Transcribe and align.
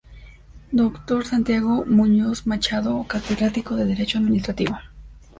Dr. 0.71 1.23
Santiago 1.27 1.85
Muñoz 1.85 2.47
Machado, 2.47 3.03
Catedrático 3.07 3.75
de 3.75 3.85
Derecho 3.85 4.17
Administrativo. 4.17 4.75